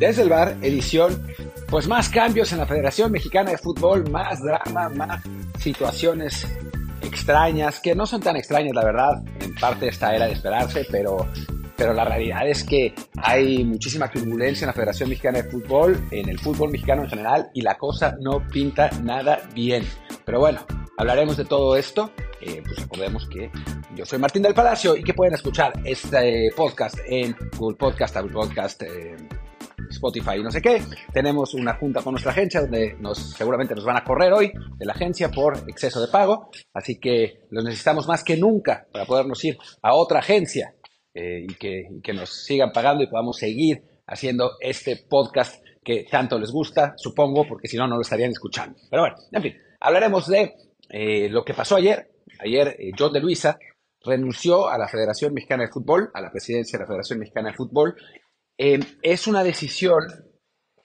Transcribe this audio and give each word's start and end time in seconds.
Desde 0.00 0.22
el 0.22 0.30
bar, 0.30 0.56
edición, 0.62 1.26
pues 1.68 1.86
más 1.86 2.08
cambios 2.08 2.50
en 2.52 2.58
la 2.58 2.64
Federación 2.64 3.12
Mexicana 3.12 3.50
de 3.50 3.58
Fútbol, 3.58 4.10
más 4.10 4.42
drama, 4.42 4.88
más 4.88 5.22
situaciones 5.58 6.46
extrañas, 7.02 7.80
que 7.80 7.94
no 7.94 8.06
son 8.06 8.22
tan 8.22 8.34
extrañas, 8.34 8.74
la 8.74 8.82
verdad, 8.82 9.22
en 9.40 9.54
parte 9.56 9.88
esta 9.88 10.16
era 10.16 10.26
de 10.26 10.32
esperarse, 10.32 10.86
pero, 10.90 11.28
pero 11.76 11.92
la 11.92 12.06
realidad 12.06 12.48
es 12.48 12.64
que 12.64 12.94
hay 13.18 13.62
muchísima 13.62 14.10
turbulencia 14.10 14.64
en 14.64 14.68
la 14.68 14.72
Federación 14.72 15.10
Mexicana 15.10 15.42
de 15.42 15.50
Fútbol, 15.50 16.02
en 16.10 16.30
el 16.30 16.38
fútbol 16.38 16.70
mexicano 16.70 17.02
en 17.02 17.10
general, 17.10 17.50
y 17.52 17.60
la 17.60 17.76
cosa 17.76 18.16
no 18.22 18.48
pinta 18.48 18.88
nada 19.02 19.42
bien. 19.54 19.86
Pero 20.24 20.40
bueno, 20.40 20.60
hablaremos 20.96 21.36
de 21.36 21.44
todo 21.44 21.76
esto. 21.76 22.10
Eh, 22.40 22.62
pues 22.64 22.80
recordemos 22.80 23.28
que 23.28 23.50
yo 23.94 24.06
soy 24.06 24.18
Martín 24.18 24.40
del 24.40 24.54
Palacio 24.54 24.96
y 24.96 25.04
que 25.04 25.12
pueden 25.12 25.34
escuchar 25.34 25.74
este 25.84 26.48
podcast 26.56 26.96
en 27.06 27.36
Google 27.58 27.76
Podcast, 27.76 28.16
Apple 28.16 28.32
Podcast, 28.32 28.82
eh, 28.82 29.14
Spotify 29.90 30.36
y 30.38 30.42
no 30.42 30.50
sé 30.50 30.62
qué. 30.62 30.82
Tenemos 31.12 31.54
una 31.54 31.74
junta 31.74 32.02
con 32.02 32.12
nuestra 32.12 32.32
agencia 32.32 32.62
donde 32.62 32.96
nos, 32.98 33.18
seguramente 33.18 33.74
nos 33.74 33.84
van 33.84 33.96
a 33.96 34.04
correr 34.04 34.32
hoy 34.32 34.52
de 34.78 34.86
la 34.86 34.92
agencia 34.92 35.30
por 35.30 35.56
exceso 35.68 36.00
de 36.00 36.08
pago. 36.08 36.50
Así 36.72 36.98
que 36.98 37.46
los 37.50 37.64
necesitamos 37.64 38.06
más 38.06 38.24
que 38.24 38.36
nunca 38.36 38.86
para 38.92 39.04
podernos 39.04 39.44
ir 39.44 39.58
a 39.82 39.94
otra 39.94 40.20
agencia 40.20 40.74
eh, 41.12 41.46
y, 41.48 41.54
que, 41.54 42.12
nos 42.12 42.44
sigan 42.44 42.72
pagando 42.72 43.02
y 43.02 43.08
podamos 43.08 43.36
seguir 43.36 43.82
haciendo 44.06 44.52
este 44.60 44.96
podcast 45.08 45.62
que 45.82 46.06
tanto 46.10 46.38
les 46.38 46.50
gusta, 46.50 46.94
supongo, 46.96 47.46
porque 47.48 47.68
si 47.68 47.76
no, 47.76 47.86
no 47.86 47.96
lo 47.96 48.02
estarían 48.02 48.30
escuchando. 48.30 48.78
Pero 48.90 49.02
bueno, 49.02 49.16
en 49.32 49.42
fin, 49.42 49.56
hablaremos 49.80 50.28
de 50.28 50.54
eh, 50.88 51.28
lo 51.28 51.44
que 51.44 51.54
pasó 51.54 51.76
ayer. 51.76 52.10
Ayer 52.38 52.76
eh, 52.78 52.92
John 52.96 53.12
de 53.12 53.20
Luisa 53.20 53.58
renunció 54.02 54.68
a 54.68 54.78
la 54.78 54.88
Federación 54.88 55.34
Mexicana 55.34 55.64
de 55.64 55.70
Fútbol, 55.70 56.10
a 56.14 56.20
la 56.20 56.30
presidencia 56.30 56.78
de 56.78 56.84
la 56.84 56.88
Federación 56.88 57.18
Mexicana 57.18 57.50
de 57.50 57.56
Fútbol. 57.56 57.94
Eh, 58.62 58.78
es 59.00 59.26
una 59.26 59.42
decisión 59.42 60.00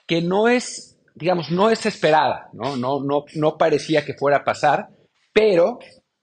que 0.08 0.22
no 0.22 0.48
es, 0.48 0.98
digamos, 1.14 1.52
no 1.52 1.70
es 1.70 1.86
esperada, 1.86 2.50
¿no? 2.54 2.78
No, 2.78 3.02
no, 3.02 3.58
parecía 3.58 4.06
que 4.06 4.14
fuera 4.14 4.38
a 4.38 4.44
pasar, 4.46 4.88
pero 5.34 5.80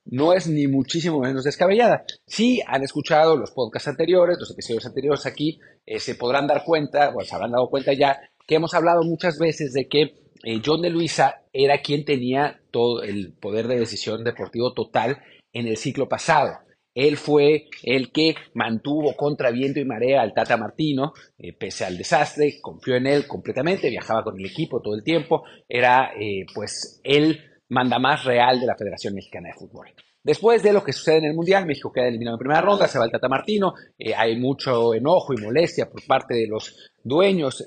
no 0.07 0.33
es 0.33 0.47
ni 0.47 0.67
muchísimo 0.67 1.21
menos 1.21 1.45
descabellada. 1.45 2.05
Si 2.27 2.63
han 2.67 2.83
escuchado 2.83 3.37
los 3.37 3.51
podcasts 3.51 3.89
anteriores, 3.89 4.39
los 4.41 4.51
episodios 4.51 4.87
anteriores 4.87 5.27
aquí, 5.27 5.61
se 5.99 6.15
podrán 6.15 6.47
dar 6.47 6.65
cuenta, 6.65 7.13
o 7.15 7.21
se 7.21 7.35
habrán 7.35 7.53
dado 7.53 7.69
cuenta 7.69 7.93
ya, 7.93 8.19
que 8.47 8.55
hemos 8.55 8.73
hablado 8.73 9.03
muchas 9.03 9.39
veces 9.39 9.75
de 9.75 9.89
que 9.89 10.23
eh, 10.45 10.63
John 10.65 10.81
de 10.81 10.89
Luisa 10.89 11.43
era 11.53 11.83
quien 11.83 12.07
tenía 12.07 12.63
todo 12.71 13.03
el 13.03 13.35
poder 13.35 13.69
de 13.69 13.79
decisión 13.79 14.25
deportivo 14.25 14.73
total 14.73 15.19
en 15.53 15.67
el 15.67 15.77
ciclo 15.77 16.09
pasado. 16.09 16.61
Él 16.95 17.17
fue 17.17 17.69
el 17.83 18.13
que 18.13 18.35
mantuvo 18.55 19.17
contra 19.17 19.51
viento 19.51 19.81
y 19.81 19.85
marea 19.85 20.23
al 20.23 20.35
Tata 20.35 20.57
Martino, 20.57 21.13
eh, 21.39 21.53
pese 21.53 21.85
al 21.85 21.97
desastre, 21.97 22.61
confió 22.61 22.97
en 22.97 23.07
él 23.07 23.27
completamente, 23.27 23.91
viajaba 23.91 24.23
con 24.23 24.39
el 24.39 24.47
equipo 24.47 24.81
todo 24.81 24.95
el 24.95 25.03
tiempo, 25.03 25.45
era 25.69 26.13
eh, 26.19 26.45
pues 26.55 27.01
el 27.05 27.41
mandamás 27.69 28.25
real 28.25 28.61
de 28.61 28.67
la 28.67 28.77
Federación 28.77 29.15
Mexicana 29.15 29.49
de 29.49 29.59
Fútbol. 29.59 29.89
Después 30.23 30.63
de 30.63 30.73
lo 30.73 30.85
que 30.85 30.93
sucede 30.93 31.19
en 31.19 31.25
el 31.25 31.35
Mundial, 31.35 31.67
México 31.67 31.91
queda 31.93 32.07
eliminado 32.07 32.37
en 32.37 32.41
primera 32.41 32.61
ronda, 32.61 32.87
se 32.87 32.99
va 32.99 33.07
el 33.07 33.11
Tata 33.11 33.29
Martino, 33.29 33.75
hay 34.17 34.39
mucho 34.39 34.95
enojo 34.95 35.33
y 35.33 35.43
molestia 35.43 35.91
por 35.91 36.07
parte 36.07 36.35
de 36.35 36.47
los 36.47 36.91
dueños 37.03 37.65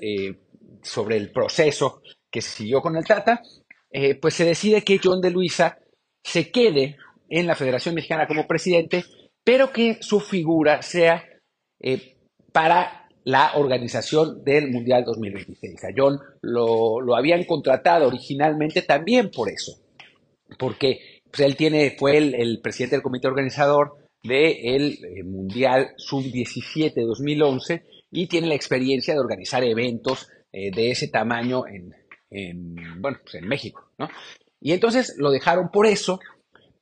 sobre 0.82 1.16
el 1.18 1.30
proceso 1.32 2.00
que 2.30 2.40
se 2.40 2.50
siguió 2.50 2.80
con 2.80 2.96
el 2.96 3.04
Tata, 3.04 3.42
eh, 3.90 4.14
pues 4.14 4.34
se 4.34 4.44
decide 4.44 4.82
que 4.82 5.00
John 5.02 5.20
de 5.20 5.30
Luisa 5.30 5.78
se 6.22 6.50
quede 6.50 6.96
en 7.28 7.46
la 7.46 7.54
Federación 7.54 7.94
Mexicana 7.94 8.26
como 8.26 8.46
presidente, 8.46 9.04
pero 9.44 9.72
que 9.72 9.98
su 10.00 10.20
figura 10.20 10.82
sea 10.82 11.24
eh, 11.80 12.16
para 12.52 13.08
la 13.24 13.52
organización 13.56 14.44
del 14.44 14.70
Mundial 14.70 15.04
2026. 15.04 15.84
A 15.84 15.88
John 15.96 16.18
lo, 16.42 17.16
habían 17.16 17.44
contratado 17.44 18.06
originalmente 18.06 18.82
también 18.82 19.30
por 19.30 19.48
eso, 19.48 19.72
porque 20.58 21.20
pues, 21.30 21.40
él 21.40 21.56
tiene, 21.56 21.96
fue 21.98 22.18
el, 22.18 22.60
presidente 22.62 22.96
del 22.96 23.02
comité 23.02 23.28
organizador 23.28 23.96
del 24.22 25.04
eh, 25.04 25.22
Mundial 25.24 25.94
Sub-17 25.96 26.94
2011 27.04 27.84
y 28.12 28.26
tiene 28.26 28.48
la 28.48 28.54
experiencia 28.54 29.14
de 29.14 29.20
organizar 29.20 29.64
eventos 29.64 30.28
de 30.52 30.90
ese 30.90 31.08
tamaño 31.08 31.66
en, 31.66 31.94
en, 32.30 33.00
bueno, 33.00 33.18
pues 33.22 33.34
en 33.34 33.48
México, 33.48 33.90
¿no? 33.98 34.08
Y 34.60 34.72
entonces 34.72 35.14
lo 35.18 35.30
dejaron 35.30 35.70
por 35.70 35.86
eso, 35.86 36.18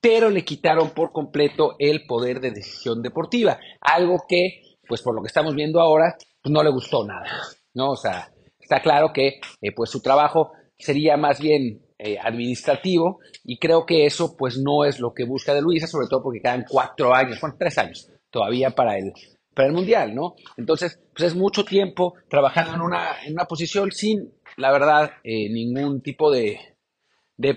pero 0.05 0.29
le 0.29 0.45
quitaron 0.45 0.91
por 0.91 1.13
completo 1.13 1.77
el 1.79 2.05
poder 2.05 2.39
de 2.39 2.51
decisión 2.51 3.01
deportiva, 3.01 3.59
algo 3.81 4.27
que, 4.29 4.77
pues 4.87 5.01
por 5.01 5.15
lo 5.15 5.23
que 5.23 5.29
estamos 5.29 5.55
viendo 5.55 5.81
ahora, 5.81 6.15
pues 6.43 6.53
no 6.53 6.63
le 6.63 6.69
gustó 6.71 7.07
nada, 7.07 7.25
¿no? 7.73 7.93
O 7.93 7.97
sea, 7.97 8.31
está 8.61 8.83
claro 8.83 9.15
que, 9.15 9.41
eh, 9.63 9.73
pues 9.75 9.89
su 9.89 10.03
trabajo 10.03 10.53
sería 10.77 11.17
más 11.17 11.41
bien 11.41 11.87
eh, 11.97 12.19
administrativo 12.23 13.21
y 13.45 13.59
creo 13.59 13.87
que 13.87 14.05
eso, 14.05 14.37
pues 14.37 14.59
no 14.59 14.85
es 14.85 15.01
lo 15.01 15.15
que 15.15 15.25
busca 15.25 15.55
de 15.55 15.63
Luisa, 15.63 15.87
sobre 15.87 16.09
todo 16.09 16.23
porque 16.23 16.43
quedan 16.43 16.67
cuatro 16.69 17.15
años, 17.15 17.41
bueno, 17.41 17.57
tres 17.59 17.79
años 17.79 18.11
todavía 18.29 18.73
para 18.73 18.99
el, 18.99 19.11
para 19.55 19.69
el 19.69 19.75
Mundial, 19.75 20.15
¿no? 20.15 20.35
Entonces, 20.59 21.01
pues 21.17 21.33
es 21.33 21.35
mucho 21.35 21.65
tiempo 21.65 22.13
trabajando 22.29 22.75
en 22.75 22.83
una, 22.83 23.25
en 23.25 23.33
una 23.33 23.47
posición 23.47 23.91
sin 23.91 24.35
la 24.57 24.71
verdad, 24.73 25.13
eh, 25.25 25.49
ningún 25.51 26.01
tipo 26.01 26.31
de, 26.31 26.59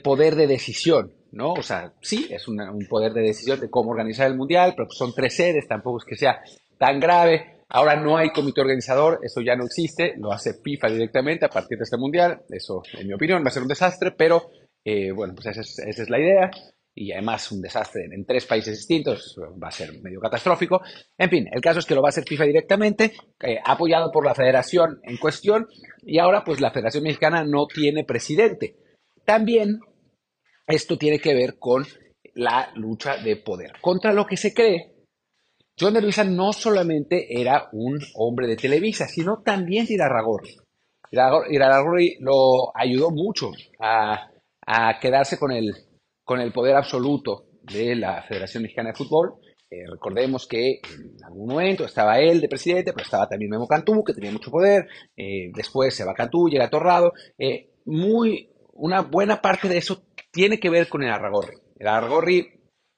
poder 0.03 0.35
de 0.35 0.47
decisión, 0.47 1.13
¿no? 1.31 1.53
O 1.53 1.61
sea, 1.61 1.93
sí, 2.01 2.27
es 2.29 2.47
un 2.47 2.57
poder 2.89 3.13
de 3.13 3.21
decisión 3.21 3.59
de 3.59 3.69
cómo 3.69 3.91
organizar 3.91 4.27
el 4.27 4.37
Mundial, 4.37 4.73
pero 4.75 4.89
son 4.89 5.13
tres 5.13 5.35
sedes, 5.35 5.67
tampoco 5.67 5.99
es 5.99 6.05
que 6.05 6.15
sea 6.15 6.41
tan 6.77 6.99
grave. 6.99 7.63
Ahora 7.69 7.95
no 7.95 8.15
hay 8.15 8.29
comité 8.29 8.61
organizador, 8.61 9.19
eso 9.23 9.41
ya 9.41 9.55
no 9.55 9.65
existe, 9.65 10.13
lo 10.17 10.31
hace 10.31 10.53
FIFA 10.63 10.89
directamente 10.89 11.45
a 11.45 11.49
partir 11.49 11.77
de 11.77 11.83
este 11.83 11.97
Mundial. 11.97 12.41
Eso, 12.49 12.81
en 12.97 13.07
mi 13.07 13.13
opinión, 13.13 13.43
va 13.43 13.49
a 13.49 13.51
ser 13.51 13.63
un 13.63 13.67
desastre, 13.67 14.11
pero 14.11 14.49
eh, 14.85 15.11
bueno, 15.11 15.33
pues 15.35 15.47
esa 15.47 15.61
es, 15.61 16.09
la 16.09 16.19
idea 16.19 16.49
y 16.95 17.11
además 17.11 17.51
un 17.51 17.61
desastre 17.61 18.05
en 18.11 18.25
tres 18.25 18.45
países 18.45 18.77
distintos, 18.77 19.37
va 19.61 19.67
a 19.67 19.71
ser 19.71 20.01
medio 20.01 20.19
catastrófico. 20.19 20.81
En 21.17 21.29
fin, 21.29 21.47
el 21.51 21.61
caso 21.61 21.79
es 21.79 21.85
que 21.85 21.93
lo 21.93 22.01
va 22.01 22.07
a 22.07 22.09
hacer 22.09 22.23
FIFA 22.23 22.45
directamente, 22.45 23.11
eh, 23.41 23.59
apoyado 23.63 24.11
por 24.11 24.25
la 24.25 24.33
federación 24.33 24.99
en 25.03 25.17
cuestión, 25.17 25.67
y 26.03 26.17
ahora 26.19 26.43
pues 26.43 26.59
la 26.59 26.71
Federación 26.71 27.03
Mexicana 27.03 27.43
no 27.43 27.67
tiene 27.67 28.03
presidente. 28.03 28.77
También 29.25 29.81
esto 30.67 30.97
tiene 30.97 31.19
que 31.19 31.33
ver 31.33 31.57
con 31.57 31.85
la 32.35 32.71
lucha 32.75 33.17
de 33.17 33.37
poder. 33.37 33.73
Contra 33.81 34.13
lo 34.13 34.25
que 34.25 34.37
se 34.37 34.53
cree, 34.53 34.97
John 35.79 35.93
de 35.93 36.01
Luisa 36.01 36.23
no 36.23 36.53
solamente 36.53 37.39
era 37.39 37.69
un 37.71 37.99
hombre 38.15 38.47
de 38.47 38.55
Televisa, 38.55 39.07
sino 39.07 39.41
también 39.43 39.85
de 39.85 39.93
Irarragorri. 39.93 40.55
Irarragorri 41.11 42.17
lo 42.19 42.75
ayudó 42.75 43.11
mucho 43.11 43.51
a, 43.79 44.29
quedarse 44.99 45.37
con 45.39 45.51
el 45.51 45.71
con 46.23 46.41
el 46.41 46.51
poder 46.51 46.75
absoluto 46.75 47.45
de 47.61 47.95
la 47.95 48.21
Federación 48.23 48.63
Mexicana 48.63 48.89
de 48.89 48.95
Fútbol. 48.95 49.35
Eh, 49.69 49.85
recordemos 49.89 50.45
que 50.45 50.81
en 50.83 51.23
algún 51.23 51.47
momento 51.47 51.85
estaba 51.85 52.19
él 52.19 52.41
de 52.41 52.49
presidente, 52.49 52.91
pero 52.91 53.03
estaba 53.03 53.29
también 53.29 53.51
Memo 53.51 53.65
Cantú, 53.65 54.03
que 54.03 54.13
tenía 54.13 54.31
mucho 54.31 54.51
poder. 54.51 54.87
Eh, 55.15 55.51
después 55.55 55.95
se 55.95 56.03
va 56.03 56.13
Cantú, 56.13 56.49
llega 56.49 56.69
Torrado. 56.69 57.13
Eh, 57.37 57.69
muy, 57.85 58.49
una 58.77 59.01
buena 59.01 59.41
parte 59.41 59.67
de 59.67 59.77
eso 59.77 60.03
tiene 60.31 60.59
que 60.59 60.69
ver 60.69 60.87
con 60.87 61.03
el 61.03 61.11
Arragorri. 61.11 61.57
El 61.77 61.87
Arragorri 61.87 62.47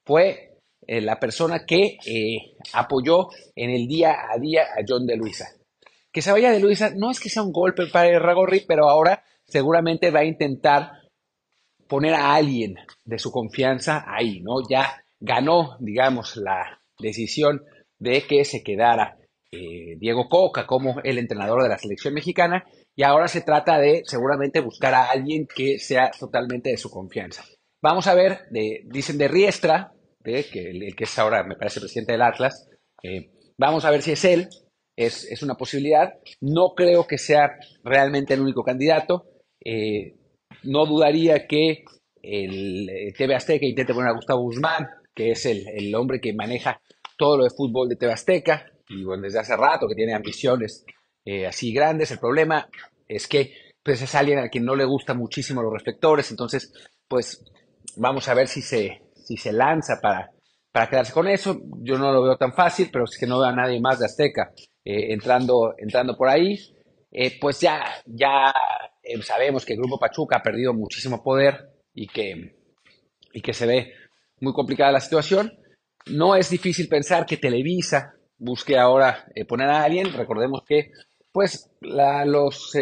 fue 0.06 0.57
la 0.81 1.19
persona 1.19 1.66
que 1.66 1.97
apoyó 2.73 3.28
en 3.56 3.69
el 3.69 3.88
día 3.88 4.16
a 4.31 4.38
día 4.39 4.63
a 4.63 4.84
John 4.88 5.06
de 5.06 5.18
Luisa. 5.18 5.47
Que 6.12 6.22
se 6.22 6.31
vaya 6.31 6.51
de 6.51 6.59
Luisa 6.59 6.91
no 6.95 7.12
es 7.12 7.19
que 7.19 7.29
sea 7.29 7.44
un 7.44 7.51
golpe 7.51 7.88
para 7.88 8.09
el 8.09 8.16
Arragorri, 8.16 8.66
pero 8.68 8.89
ahora 8.89 9.24
seguramente 9.45 10.12
va 10.12 10.21
a 10.21 10.25
intentar 10.25 10.92
poner 11.88 12.13
a 12.13 12.36
alguien 12.36 12.75
de 13.03 13.19
su 13.19 13.31
confianza 13.31 14.06
ahí, 14.07 14.42
¿no? 14.42 14.68
Ya 14.69 15.03
ganó, 15.19 15.77
digamos, 15.80 16.38
la 16.38 16.81
decisión 17.00 17.63
de 17.98 18.21
que 18.21 18.45
se 18.45 18.63
quedara 18.63 19.18
eh, 19.51 19.95
Diego 19.98 20.30
Coca 20.30 20.68
como 20.68 21.00
el 21.03 21.18
entrenador 21.18 21.63
de 21.63 21.69
la 21.69 21.77
selección 21.77 22.13
mexicana 22.13 22.65
y 23.00 23.04
ahora 23.04 23.30
se 23.30 23.40
trata 23.40 23.80
de 23.80 24.01
seguramente 24.04 24.60
buscar 24.60 24.94
a 24.94 25.10
alguien 25.10 25.48
que 25.48 25.80
sea 25.80 26.12
totalmente 26.12 26.72
de 26.72 26.75
su 26.75 26.90
confianza. 26.90 27.46
Vamos 27.81 28.07
a 28.07 28.13
ver, 28.13 28.50
dicen 28.51 29.18
de 29.18 29.30
Riestra, 29.30 29.94
que 30.22 30.69
el, 30.69 30.94
que 30.98 31.06
es 31.06 31.18
ahora, 31.18 31.46
me 31.46 31.56
parece, 31.56 31.80
presidente 31.80 32.12
del 32.12 32.24
Atlas, 32.24 32.69
eh, 33.01 33.31
vamos 33.57 33.86
a 33.86 33.92
ver 33.92 34.01
si 34.01 34.12
es 34.12 34.25
él, 34.25 34.50
es, 34.98 35.24
es, 35.31 35.42
una 35.44 35.56
posibilidad. 35.56 36.16
No 36.42 36.74
creo 36.75 37.07
que 37.07 37.18
sea 37.18 37.57
realmente 37.86 38.34
el 38.34 38.42
único 38.42 38.63
candidato. 38.63 39.28
Eh, 39.63 40.18
no 40.63 40.86
dudaría 40.86 41.48
que 41.48 41.86
el, 42.22 43.13
TV 43.18 43.34
Azteca 43.34 43.66
intente 43.66 43.94
poner 43.94 44.10
a 44.10 44.16
Gustavo 44.16 44.42
Guzmán, 44.42 44.90
que 45.16 45.31
es 45.31 45.46
el, 45.46 45.96
hombre 45.96 46.19
que 46.19 46.34
maneja 46.34 46.81
todo 47.18 47.38
lo 47.38 47.44
de 47.46 47.56
fútbol 47.56 47.88
de 47.88 47.96
TV 47.96 48.12
Azteca, 48.12 48.66
y 48.90 49.06
bueno, 49.06 49.24
desde 49.24 49.40
hace 49.40 49.56
rato 49.56 49.88
que 49.88 49.96
tiene 49.96 50.13
ambiciones 50.13 50.84
eh, 51.25 51.48
así 51.48 51.74
grandes. 51.74 52.12
El 52.12 52.19
problema 52.19 52.68
es 53.07 53.27
que 53.27 53.54
pues, 53.83 54.01
es 54.01 54.13
alguien 54.16 54.39
a 54.39 54.50
quien 54.50 54.66
no 54.66 54.75
le 54.75 54.86
gustan 54.86 55.18
muchísimo 55.18 55.63
los 55.63 55.74
reflectores, 55.74 56.30
entonces, 56.30 56.71
pues 57.07 57.44
vamos 57.95 58.27
a 58.27 58.33
ver 58.36 58.48
si 58.48 58.62
se, 58.62 59.01
si 59.16 59.36
se 59.36 59.51
lanza 59.51 60.00
para, 60.01 60.31
para 60.71 60.89
quedarse 60.89 61.13
con 61.13 61.27
eso. 61.27 61.60
Yo 61.81 61.98
no 61.98 62.12
lo 62.12 62.21
veo 62.21 62.38
tan 62.38 62.54
fácil, 62.54 62.89
pero 62.92 63.06
es 63.06 63.18
que 63.18 63.25
no 63.25 63.39
veo 63.39 63.48
a 63.50 63.56
nadie 63.56 63.80
más 63.80 64.00
de 64.00 64.06
Azteca 64.06 64.51
eh, 64.86 65.12
entrando, 65.13 65.74
entrando 65.77 66.16
por 66.16 66.30
ahí. 66.30 66.57
eh, 67.12 67.39
pues 67.39 67.60
ya, 67.60 67.83
ya 68.06 68.54
eh, 69.01 69.22
sabemos 69.24 69.65
que 69.65 69.74
el 69.74 69.80
Grupo 69.80 70.00
Pachuca 70.00 70.38
ha 70.38 70.44
perdido 70.44 70.74
muchísimo 70.74 71.24
poder 71.24 71.69
y 71.94 72.07
que, 72.07 72.56
y 73.33 73.42
que 73.42 73.54
se 73.54 73.65
ve 73.65 73.94
muy 74.39 74.54
complicada 74.54 74.92
la 74.92 75.00
situación. 75.00 75.51
No 76.07 76.36
es 76.36 76.50
difícil 76.50 76.88
pensar 76.88 77.25
que 77.25 77.38
Televisa 77.38 78.13
busque 78.38 78.77
ahora 78.77 79.25
poner 79.48 79.69
a 79.69 79.83
alguien. 79.83 80.13
Recordemos 80.13 80.63
que 80.65 80.92
pues 81.31 81.71
los, 81.81 82.73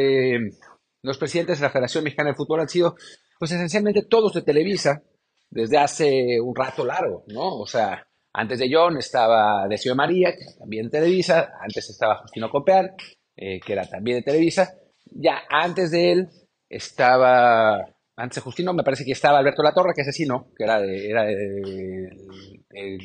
los 1.02 1.18
presidentes 1.18 1.60
de 1.60 1.66
la 1.66 1.72
Federación 1.72 2.04
Mexicana 2.04 2.30
de 2.32 2.36
Fútbol 2.36 2.62
han 2.62 2.70
sido 2.70 2.96
pues 3.40 3.52
esencialmente 3.52 4.04
todos 4.04 4.34
de 4.34 4.42
Televisa 4.42 5.04
desde 5.50 5.78
hace 5.78 6.42
un 6.42 6.56
rato 6.56 6.86
largo, 6.86 7.24
¿no? 7.28 7.60
O 7.60 7.66
sea, 7.66 8.08
antes 8.34 8.60
de 8.60 8.70
John 8.72 8.98
estaba 8.98 9.68
Decio 9.68 9.96
María, 9.96 10.32
que 10.34 10.46
también 10.60 10.86
de 10.86 11.00
Televisa, 11.00 11.54
antes 11.60 11.90
estaba 11.90 12.18
Justino 12.18 12.50
Copeal, 12.50 12.94
eh, 13.36 13.60
que 13.60 13.74
era 13.74 13.88
también 13.88 14.18
de 14.18 14.24
Televisa, 14.24 14.74
ya 15.12 15.42
antes 15.50 15.92
de 15.92 16.12
él 16.12 16.30
estaba, 16.70 17.78
antes 18.16 18.36
de 18.36 18.42
Justino 18.42 18.74
me 18.74 18.84
parece 18.84 19.06
que 19.06 19.14
estaba 19.14 19.40
Alberto 19.40 19.64
Latorre, 19.64 19.94
que 19.96 20.02
es 20.02 20.10
así, 20.10 20.26
¿no? 20.26 20.52
Que 20.56 20.66
era 20.66 20.80
de, 20.80 22.10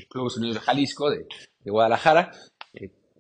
Club 0.09 0.31
Unidos 0.37 0.57
de 0.57 0.61
Jalisco, 0.61 1.11
de, 1.11 1.27
Guadalajara. 1.65 2.33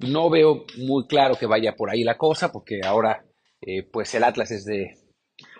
Eh, 0.02 0.08
no 0.08 0.30
veo 0.30 0.64
muy 0.78 1.06
claro 1.06 1.36
que 1.36 1.46
vaya 1.46 1.74
por 1.76 1.90
ahí 1.90 2.04
la 2.04 2.18
cosa, 2.18 2.52
porque 2.52 2.80
ahora 2.84 3.24
eh, 3.60 3.82
pues 3.84 4.14
el 4.14 4.24
Atlas 4.24 4.50
es 4.50 4.64
de, 4.64 4.96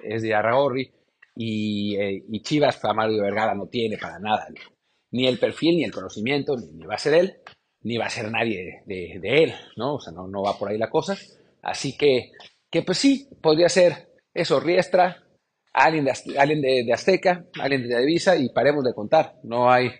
es 0.03 0.23
de 0.23 0.35
Arragorri 0.35 0.93
y, 1.37 2.43
Chivas, 2.43 2.81
Mario 2.95 3.23
Vergara 3.23 3.55
no 3.55 3.69
tiene 3.69 3.97
para 3.97 4.19
nada 4.19 4.49
ni 5.13 5.27
el 5.27 5.39
perfil, 5.39 5.77
ni 5.77 5.85
el 5.85 5.93
conocimiento, 5.93 6.57
ni, 6.57 6.85
va 6.85 6.95
a 6.95 6.99
ser 6.99 7.15
él, 7.15 7.37
ni 7.83 7.99
va 7.99 8.07
a 8.07 8.11
ser 8.11 8.31
nadie 8.31 8.83
de, 8.87 9.21
él, 9.23 9.55
¿no? 9.77 9.95
O 9.97 10.01
sea, 10.01 10.13
no, 10.13 10.27
no, 10.27 10.43
va 10.43 10.59
por 10.59 10.71
ahí 10.71 10.79
la 10.79 10.91
cosa. 10.91 11.17
Así 11.63 11.97
que, 11.97 12.33
que 12.71 12.83
pues 12.83 12.99
sí, 12.99 13.29
podría 13.41 13.69
ser 13.69 14.09
eso, 14.33 14.59
Riestra, 14.59 15.23
alguien 15.73 16.07
de, 16.07 16.13
alguien 16.39 16.63
de, 16.63 16.93
Azteca, 16.93 17.45
alguien 17.61 17.83
de 17.83 17.89
Televisa 17.89 18.37
y 18.37 18.49
paremos 18.49 18.85
de 18.85 18.95
contar. 18.95 19.35
No 19.43 19.71
hay 19.71 19.91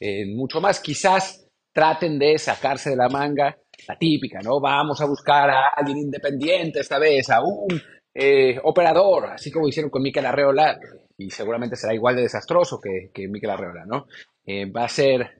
eh, 0.00 0.24
mucho 0.26 0.60
más. 0.60 0.80
Quizás 0.80 1.46
traten 1.72 2.18
de 2.18 2.38
sacarse 2.38 2.90
de 2.90 2.96
la 2.96 3.08
manga 3.08 3.58
la 3.86 3.96
típica, 3.96 4.40
¿no? 4.40 4.60
Vamos 4.60 5.00
a 5.00 5.06
buscar 5.06 5.50
a 5.50 5.68
alguien 5.76 5.98
independiente 5.98 6.80
esta 6.80 6.98
vez, 6.98 7.30
a 7.30 7.40
un 7.40 7.80
eh, 8.14 8.58
operador, 8.62 9.26
así 9.26 9.50
como 9.50 9.68
hicieron 9.68 9.90
con 9.90 10.02
Miquel 10.02 10.26
Arreola, 10.26 10.78
y 11.16 11.30
seguramente 11.30 11.76
será 11.76 11.94
igual 11.94 12.16
de 12.16 12.22
desastroso 12.22 12.80
que, 12.80 13.10
que 13.12 13.28
Miquel 13.28 13.50
Arreola, 13.50 13.84
¿no? 13.86 14.06
Eh, 14.50 14.64
va 14.70 14.84
a 14.84 14.88
ser, 14.88 15.38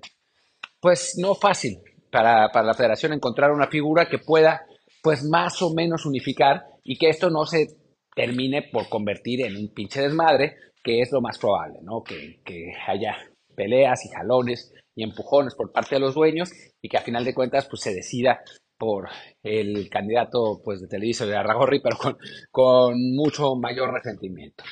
pues, 0.80 1.14
no 1.16 1.34
fácil 1.34 1.78
para, 2.10 2.50
la 2.62 2.74
federación 2.74 3.14
encontrar 3.14 3.52
una 3.52 3.68
figura 3.68 4.06
que 4.06 4.18
pueda, 4.18 4.66
pues, 5.02 5.24
más 5.24 5.62
o 5.62 5.72
menos 5.72 6.04
unificar 6.04 6.64
y 6.84 6.98
que 6.98 7.08
esto 7.08 7.30
no 7.30 7.46
se 7.46 7.68
termine 8.14 8.68
por 8.70 8.88
convertir 8.90 9.46
en 9.46 9.56
un 9.56 9.72
pinche 9.72 10.02
desmadre, 10.02 10.56
que 10.82 11.00
es 11.00 11.10
lo 11.10 11.22
más 11.22 11.38
probable, 11.38 11.78
¿no? 11.82 12.02
Que, 12.02 12.42
haya 12.86 13.16
peleas 13.54 14.04
y 14.04 14.10
jalones 14.10 14.72
y 14.98 15.04
empujones 15.04 15.54
por 15.54 15.70
parte 15.70 15.94
de 15.94 16.00
los 16.00 16.16
dueños 16.16 16.50
y 16.82 16.88
que 16.88 16.96
a 16.96 17.02
final 17.02 17.24
de 17.24 17.32
cuentas, 17.32 17.68
pues, 17.70 17.82
se 17.82 17.94
decida 17.94 18.40
por 18.76 19.08
el 19.44 19.88
candidato 19.88 20.60
pues, 20.64 20.80
de 20.80 20.88
Televisa 20.88 21.24
de 21.24 21.36
Arragorri, 21.36 21.80
pero 21.80 21.96
con, 21.96 22.18
con 22.50 22.94
mucho 23.14 23.54
mayor 23.54 23.92
resentimiento. 23.94 24.64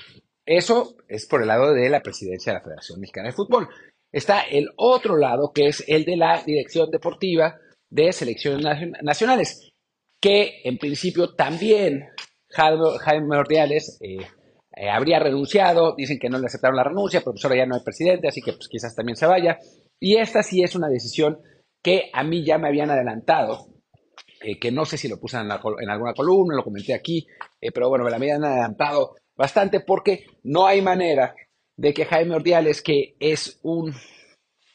Eso 0.44 0.96
es 1.06 1.26
por 1.26 1.42
el 1.42 1.48
lado 1.48 1.72
de 1.72 1.88
la 1.88 2.02
presidencia 2.02 2.52
de 2.52 2.58
la 2.58 2.64
Federación 2.64 3.00
Mexicana 3.00 3.28
de 3.28 3.34
Fútbol. 3.34 3.68
Está 4.10 4.40
el 4.40 4.70
otro 4.76 5.16
lado, 5.16 5.52
que 5.54 5.68
es 5.68 5.84
el 5.86 6.04
de 6.04 6.16
la 6.16 6.42
dirección 6.44 6.90
deportiva 6.90 7.56
de 7.88 8.12
selecciones 8.12 8.64
nacionales, 9.02 9.70
que 10.20 10.60
en 10.64 10.76
principio 10.78 11.34
también 11.34 12.08
Jaime 12.50 13.36
Ordiales 13.36 13.96
eh, 14.00 14.26
eh, 14.76 14.90
habría 14.90 15.20
renunciado, 15.20 15.94
dicen 15.96 16.18
que 16.18 16.28
no 16.28 16.38
le 16.38 16.46
aceptaron 16.46 16.76
la 16.76 16.84
renuncia, 16.84 17.20
pero 17.20 17.32
pues 17.32 17.42
ya 17.56 17.66
no 17.66 17.76
hay 17.76 17.82
presidente, 17.82 18.28
así 18.28 18.42
que 18.42 18.52
pues 18.52 18.68
quizás 18.68 18.94
también 18.94 19.16
se 19.16 19.26
vaya. 19.26 19.58
Y 20.00 20.16
esta 20.16 20.42
sí 20.42 20.62
es 20.62 20.74
una 20.74 20.88
decisión 20.88 21.40
que 21.82 22.10
a 22.12 22.22
mí 22.24 22.44
ya 22.44 22.58
me 22.58 22.68
habían 22.68 22.90
adelantado, 22.90 23.68
eh, 24.42 24.58
que 24.58 24.70
no 24.70 24.84
sé 24.84 24.98
si 24.98 25.08
lo 25.08 25.18
puse 25.18 25.38
en, 25.38 25.50
alguna 25.50 26.14
columna, 26.14 26.56
lo 26.56 26.64
comenté 26.64 26.94
aquí, 26.94 27.26
pero 27.72 27.88
bueno, 27.88 28.04
me 28.04 28.10
la 28.10 28.16
habían 28.16 28.44
adelantado 28.44 29.14
bastante 29.36 29.80
porque 29.80 30.26
no 30.42 30.66
hay 30.66 30.82
manera 30.82 31.34
de 31.76 31.92
que 31.92 32.06
Jaime 32.06 32.34
Ordiales, 32.34 32.82
que 32.82 33.16
es 33.20 33.60
un, 33.62 33.94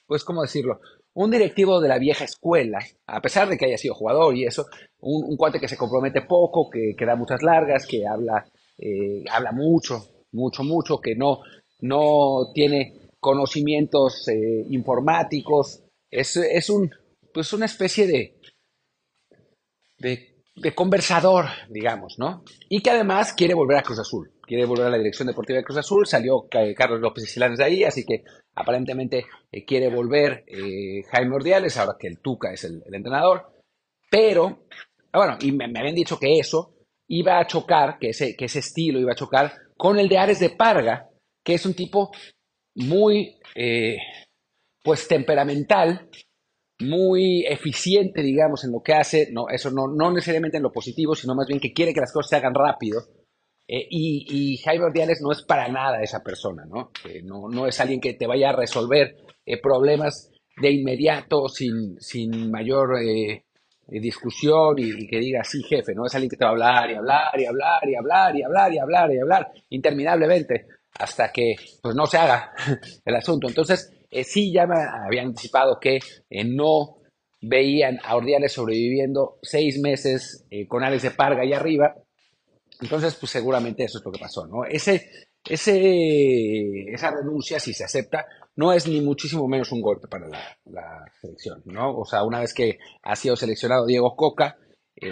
pues, 0.06 0.24
¿cómo 0.24 0.42
decirlo? 0.42 0.80
Un 1.14 1.32
directivo 1.32 1.82
de 1.82 1.90
la 1.90 1.98
vieja 1.98 2.24
escuela, 2.24 2.80
a 3.08 3.22
pesar 3.22 3.50
de 3.50 3.58
que 3.58 3.66
haya 3.66 3.78
sido 3.78 3.96
jugador 3.96 4.36
y 4.36 4.46
eso, 4.46 4.68
un, 5.02 5.36
cuate 5.36 5.60
que 5.60 5.68
se 5.68 5.78
compromete 5.78 6.22
poco, 6.22 6.70
que, 6.70 6.96
da 7.06 7.16
muchas 7.16 7.42
largas, 7.44 7.86
que 7.86 8.08
habla, 8.08 8.46
eh, 8.78 9.24
habla 9.30 9.52
mucho, 9.52 10.06
mucho, 10.32 10.64
mucho, 10.64 11.00
que 11.00 11.16
no, 11.16 11.40
no 11.82 12.52
tiene 12.54 13.01
conocimientos 13.22 14.28
eh, 14.28 14.66
informáticos, 14.70 15.84
es, 16.10 16.36
es 16.36 16.70
un, 16.70 16.92
pues 17.34 17.54
una 17.54 17.66
especie 17.66 18.06
de, 18.08 18.38
de 20.56 20.76
conversador, 20.76 21.46
digamos, 21.70 22.16
¿no? 22.18 22.44
Y 22.70 22.82
que 22.82 22.92
además 22.92 23.34
quiere 23.34 23.54
volver 23.54 23.78
a 23.78 23.84
Cruz 23.84 24.00
Azul, 24.00 24.32
quiere 24.42 24.66
volver 24.66 24.88
a 24.88 24.90
la 24.90 24.98
dirección 24.98 25.28
deportiva 25.28 25.58
de 25.58 25.64
Cruz 25.64 25.78
Azul, 25.78 26.06
salió 26.06 26.48
Carlos 26.50 27.00
López 27.00 27.32
Silanes 27.32 27.58
de 27.58 27.64
ahí, 27.64 27.84
así 27.84 28.06
que 28.06 28.24
aparentemente 28.56 29.26
eh, 29.52 29.66
quiere 29.66 29.90
volver 29.90 30.44
eh, 30.48 31.04
Jaime 31.12 31.36
Ordiales, 31.36 31.78
ahora 31.78 31.96
que 31.98 32.08
el 32.08 32.20
Tuca 32.20 32.52
es 32.52 32.66
el, 32.66 32.84
entrenador, 32.92 33.54
pero, 34.10 34.66
ah, 35.14 35.20
bueno, 35.20 35.38
y 35.42 35.52
me, 35.52 35.66
habían 35.66 35.96
dicho 35.96 36.20
que 36.20 36.38
eso 36.38 36.76
iba 37.08 37.40
a 37.40 37.48
chocar, 37.48 37.98
que 37.98 38.10
ese, 38.10 38.36
que 38.36 38.46
ese 38.46 38.60
estilo 38.60 39.00
iba 39.00 39.14
a 39.14 39.16
chocar 39.16 39.54
con 39.78 39.98
el 40.00 40.10
de 40.10 40.18
Ares 40.18 40.40
de 40.40 40.50
Parga, 40.50 41.10
que 41.44 41.54
es 41.54 41.66
un 41.66 41.74
tipo 41.74 42.12
muy, 42.76 43.36
eh, 43.56 43.98
pues, 44.84 45.08
temperamental, 45.08 46.10
muy 46.80 47.46
eficiente, 47.46 48.22
digamos, 48.22 48.64
en 48.64 48.72
lo 48.72 48.82
que 48.82 48.94
hace, 48.94 49.30
no, 49.32 49.50
eso 49.50 49.70
no, 49.72 49.88
no 49.88 50.12
necesariamente 50.12 50.58
en 50.58 50.64
lo 50.64 50.72
positivo, 50.72 51.16
sino 51.16 51.36
más 51.36 51.48
bien 51.48 51.60
que 51.60 51.74
quiere 51.74 51.94
que 51.94 52.02
las 52.02 52.12
cosas 52.12 52.30
se 52.30 52.36
hagan 52.38 52.54
rápido. 52.54 53.02
Eh, 53.68 53.88
y, 53.90 54.58
Jaime 54.58 54.86
Ordiales 54.86 55.22
no 55.22 55.32
es 55.32 55.44
para 55.44 55.70
nada 55.70 56.02
esa 56.02 56.22
persona, 56.22 56.66
¿no? 56.66 56.92
no, 57.24 57.48
no, 57.48 57.68
es 57.68 57.80
alguien 57.80 58.02
que 58.02 58.16
te 58.16 58.28
vaya 58.28 58.50
a 58.50 58.56
resolver 58.56 59.16
eh, 59.46 59.62
problemas 59.62 60.30
de 60.58 60.72
inmediato, 60.72 61.48
sin, 61.48 62.00
sin 62.00 62.52
mayor 62.52 63.02
eh, 63.02 63.46
discusión 63.88 64.76
y, 64.78 65.08
que 65.08 65.20
diga, 65.20 65.44
sí, 65.44 65.64
jefe, 65.64 65.94
¿no? 65.96 66.06
Es 66.06 66.14
alguien 66.16 66.30
que 66.30 66.36
te 66.38 66.44
va 66.44 66.50
a 66.50 66.54
hablar 66.54 66.92
y 66.92 66.96
hablar 66.96 67.40
y 67.40 67.46
hablar 67.46 67.90
y 67.90 67.96
hablar 67.96 68.36
y 68.36 68.44
hablar 68.44 68.74
y 68.74 68.78
hablar 68.80 69.14
y 69.14 69.20
hablar 69.20 69.52
interminablemente 69.70 70.68
hasta 71.00 71.32
que 71.32 71.56
pues 71.82 71.96
no 71.96 72.06
se 72.06 72.18
haga 72.18 72.54
el 73.06 73.16
asunto. 73.16 73.48
Entonces, 73.48 73.92
eh, 74.10 74.24
sí 74.24 74.52
ya 74.52 74.68
me 74.68 74.76
habían 74.76 75.28
anticipado 75.28 75.80
que 75.80 76.00
eh, 76.30 76.44
no 76.44 76.98
veían 77.42 78.00
a 78.04 78.16
Ordiales 78.16 78.54
sobreviviendo 78.54 79.40
seis 79.42 79.80
meses 79.80 80.46
eh, 80.52 80.68
con 80.68 80.84
Alex 80.84 81.04
de 81.04 81.12
Parga 81.12 81.42
ahí 81.42 81.54
arriba. 81.54 81.96
Entonces, 82.82 83.16
pues 83.16 83.32
seguramente 83.32 83.84
eso 83.84 84.00
es 84.00 84.06
lo 84.06 84.12
que 84.12 84.20
pasó, 84.20 84.46
¿no? 84.48 84.66
Ese, 84.66 85.10
esa 85.44 87.12
renuncia, 87.12 87.60
si 87.60 87.74
se 87.74 87.84
acepta, 87.84 88.26
no 88.56 88.74
es 88.74 88.88
ni 88.88 89.02
muchísimo 89.02 89.48
menos 89.48 89.72
un 89.72 89.82
golpe 89.82 90.08
para 90.08 90.28
la, 90.28 91.06
selección, 91.22 91.62
¿no? 91.66 91.96
O 91.96 92.06
sea, 92.06 92.24
una 92.24 92.42
vez 92.42 92.54
que 92.54 92.80
ha 93.04 93.16
sido 93.16 93.36
seleccionado 93.36 93.86
Diego 93.86 94.16
Coca, 94.16 94.58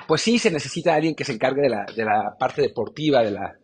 pues 0.07 0.21
sí 0.21 0.39
se 0.39 0.51
necesita 0.51 0.95
alguien 0.95 1.15
que 1.15 1.25
se 1.25 1.33
encargue 1.33 1.61
de 1.61 1.69
la, 1.69 1.85
de 1.95 2.05
la 2.05 2.35
parte 2.39 2.63
deportiva 2.63 3.23
de 3.23 3.31
la, 3.31 3.55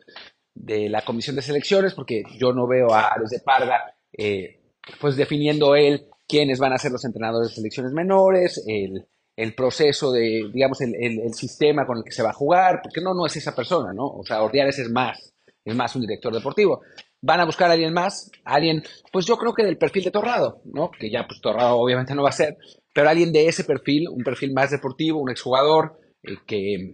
de 0.56 0.90
la 0.90 1.04
comisión 1.04 1.36
de 1.36 1.44
selecciones, 1.44 1.94
porque 1.94 2.24
yo 2.40 2.54
no 2.54 2.68
veo 2.68 2.92
a 2.94 3.10
Alex 3.10 3.30
de 3.30 3.40
Parga 3.40 3.94
pues 5.00 5.16
definiendo 5.16 5.76
él 5.76 6.08
quiénes 6.28 6.60
van 6.60 6.74
a 6.74 6.78
ser 6.78 6.92
los 6.92 7.06
entrenadores 7.06 7.50
de 7.50 7.56
selecciones 7.56 7.94
menores, 7.94 8.64
el, 8.68 9.56
proceso 9.56 10.12
de, 10.12 10.50
digamos, 10.54 10.82
el, 10.82 11.34
sistema 11.34 11.86
con 11.86 11.98
el 11.98 12.04
que 12.04 12.12
se 12.12 12.24
va 12.24 12.30
a 12.30 12.34
jugar, 12.34 12.80
porque 12.82 13.02
no, 13.02 13.14
no 13.14 13.26
es 13.26 13.36
esa 13.36 13.56
persona, 13.56 13.94
¿no? 13.94 14.06
O 14.08 14.24
sea, 14.24 14.42
Ordiales 14.42 14.80
es 14.80 14.90
más, 14.90 15.34
es 15.64 15.76
más 15.76 15.96
un 15.96 16.02
director 16.02 16.34
deportivo. 16.34 16.82
Van 17.22 17.40
a 17.40 17.46
buscar 17.46 17.70
a 17.70 17.74
alguien 17.74 17.94
más, 17.94 18.32
alguien, 18.44 18.84
pues 19.12 19.26
yo 19.26 19.38
creo 19.38 19.54
que 19.54 19.64
del 19.64 19.78
perfil 19.78 20.06
de 20.06 20.12
Torrado, 20.12 20.62
¿no? 20.66 20.92
Que 20.92 21.10
ya, 21.10 21.26
pues 21.28 21.42
Torrado 21.42 21.78
obviamente 21.78 22.16
no 22.16 22.24
va 22.24 22.30
a 22.30 22.34
ser, 22.34 22.58
pero 22.94 23.10
alguien 23.10 23.32
de 23.32 23.48
ese 23.48 23.64
perfil, 23.64 24.08
un 24.10 24.24
perfil 24.24 24.54
más 24.54 24.72
deportivo, 24.72 25.20
un 25.20 25.32
exjugador, 25.32 26.00
eh, 26.24 26.38
que, 26.46 26.94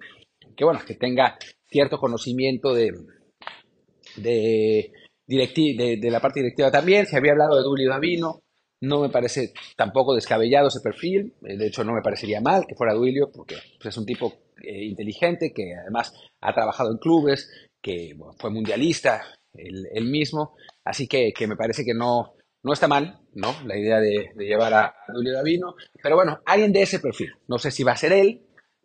que, 0.56 0.66
bueno, 0.66 0.80
que 0.86 0.96
tenga 0.96 1.38
cierto 1.70 2.00
conocimiento 2.00 2.74
de, 2.74 2.92
de, 4.16 4.92
de, 5.28 6.12
la 6.12 6.20
parte 6.20 6.42
directiva 6.42 6.72
también. 6.72 7.06
Se 7.06 7.18
había 7.18 7.32
hablado 7.32 7.58
de 7.58 7.64
Dulio 7.64 7.90
Davino. 7.90 8.42
No 8.82 9.00
me 9.02 9.10
parece 9.10 9.54
tampoco 9.76 10.16
descabellado 10.16 10.70
ese 10.70 10.82
perfil. 10.82 11.34
Eh, 11.46 11.58
de 11.58 11.68
hecho, 11.68 11.84
no 11.84 11.94
me 11.94 12.02
parecería 12.02 12.42
mal 12.42 12.66
que 12.68 12.76
fuera 12.76 12.94
Duilio, 12.94 13.32
porque 13.32 13.56
pues, 13.80 13.94
es 13.94 13.98
un 13.98 14.06
tipo 14.06 14.34
eh, 14.64 14.86
inteligente 14.86 15.54
que 15.54 15.76
además 15.76 16.14
ha 16.42 16.54
trabajado 16.54 16.92
en 16.92 16.98
clubes, 16.98 17.50
que 17.82 18.16
fue 18.40 18.50
mundialista 18.50 19.24
él, 19.54 20.06
mismo. 20.06 20.56
Así 20.84 21.08
que, 21.08 21.34
me 21.48 21.56
parece 21.56 21.84
que 21.84 21.94
no, 21.94 22.34
no 22.64 22.74
está 22.74 22.88
mal, 22.88 23.20
¿no? 23.34 23.56
La 23.66 23.78
idea 23.78 24.00
de, 24.00 24.32
llevar 24.38 24.74
a, 24.74 24.96
Duilio 25.14 25.34
Davino. 25.34 25.76
Pero 26.02 26.16
bueno, 26.16 26.40
alguien 26.46 26.74
de 26.74 26.82
ese 26.82 27.00
perfil. 27.00 27.32
No 27.48 27.60
sé 27.60 27.72
si 27.72 27.84
va 27.84 27.94
a 27.94 27.98
ser 27.98 28.14
él, 28.14 28.42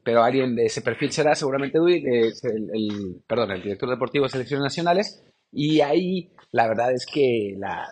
pero 0.07 0.23
alguien 0.23 0.55
de 0.55 0.67
ese 0.67 0.83
perfil 0.83 1.11
será 1.11 1.35
seguramente 1.35 1.79
el, 1.79 3.23
perdón, 3.27 3.51
el 3.51 3.63
director 3.65 3.91
deportivo 3.91 4.25
de 4.25 4.31
selecciones 4.31 4.63
nacionales, 4.63 5.21
y 5.51 5.81
ahí 5.81 6.31
la 6.53 6.69
verdad 6.69 6.93
es 6.93 7.05
que 7.13 7.57
las 7.59 7.89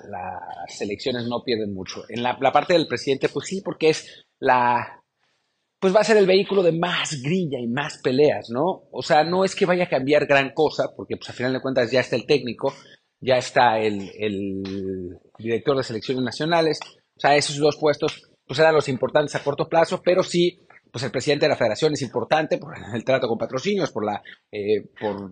selecciones 0.68 1.26
no 1.26 1.42
pierden 1.44 1.74
mucho. 1.74 2.04
En 2.08 2.22
la, 2.22 2.38
parte 2.38 2.74
del 2.74 2.86
presidente, 2.86 3.28
pues 3.28 3.48
sí, 3.48 3.62
porque 3.64 3.88
es 3.88 4.26
la, 4.38 5.02
pues 5.80 5.92
va 5.92 6.02
a 6.02 6.04
ser 6.04 6.16
el 6.16 6.26
vehículo 6.28 6.62
de 6.62 6.70
más 6.70 7.20
grilla 7.20 7.58
y 7.58 7.66
más 7.66 7.98
peleas, 7.98 8.48
¿no? 8.48 8.84
O 8.92 9.02
sea, 9.02 9.24
no 9.24 9.44
es 9.44 9.56
que 9.56 9.66
vaya 9.66 9.84
a 9.84 9.90
cambiar 9.90 10.26
gran 10.26 10.52
cosa, 10.54 10.84
porque 10.96 11.16
pues 11.16 11.30
a 11.30 11.32
final 11.32 11.52
de 11.52 11.62
cuentas 11.62 11.90
ya 11.90 11.98
está 11.98 12.14
el 12.14 12.26
técnico, 12.26 12.72
ya 13.18 13.38
está 13.38 13.80
el, 13.80 14.08
el 14.20 15.18
director 15.36 15.76
de 15.76 15.82
selecciones 15.82 16.22
nacionales, 16.22 16.78
o 17.16 17.20
sea, 17.20 17.34
esos 17.34 17.56
dos 17.56 17.76
puestos 17.76 18.30
pues 18.46 18.60
eran 18.60 18.74
los 18.74 18.88
importantes 18.88 19.34
a 19.34 19.42
corto 19.42 19.68
plazo, 19.68 20.00
pero 20.04 20.22
sí 20.22 20.63
pues 20.94 21.02
el 21.02 21.10
presidente 21.10 21.46
de 21.46 21.48
la 21.48 21.56
federación 21.56 21.92
es 21.92 22.02
importante 22.02 22.56
por 22.56 22.72
el 22.94 23.02
trato 23.02 23.26
con 23.26 23.36
patrocinios, 23.36 23.90
por 23.90 24.04
la, 24.04 24.22
eh, 24.52 24.92
por 25.00 25.28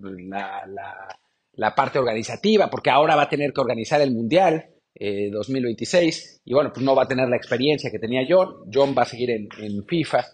la, 1.54 1.74
parte 1.76 2.00
organizativa, 2.00 2.68
porque 2.68 2.90
ahora 2.90 3.14
va 3.14 3.22
a 3.22 3.28
tener 3.28 3.52
que 3.52 3.60
organizar 3.60 4.00
el 4.00 4.10
Mundial 4.10 4.70
2026 4.98 6.16
eh, 6.16 6.40
y 6.46 6.52
bueno, 6.52 6.72
pues 6.74 6.84
no 6.84 6.96
va 6.96 7.04
a 7.04 7.06
tener 7.06 7.28
la 7.28 7.36
experiencia 7.36 7.92
que 7.92 8.00
tenía 8.00 8.26
John. 8.28 8.68
John 8.74 8.92
va 8.98 9.02
a 9.02 9.06
seguir 9.06 9.30
en, 9.30 9.84
FIFA 9.86 10.26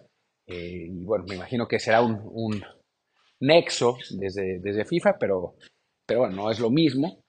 eh, 0.47 0.87
y 0.89 1.05
bueno, 1.05 1.27
me 1.29 1.35
imagino 1.35 1.69
que 1.69 1.79
será 1.79 2.01
un, 2.01 2.63
nexo 3.41 3.99
desde, 4.19 4.61
desde 4.61 4.87
FIFA, 4.87 5.19
pero, 5.21 5.57
pero 6.07 6.21
bueno, 6.21 6.37
no 6.37 6.51
es 6.51 6.59
lo 6.59 6.71
mismo. 6.71 7.23